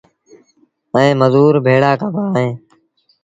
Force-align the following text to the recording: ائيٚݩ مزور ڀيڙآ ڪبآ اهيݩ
ائيٚݩ 0.95 1.19
مزور 1.21 1.53
ڀيڙآ 1.65 1.91
ڪبآ 2.01 2.23
اهيݩ 2.35 2.53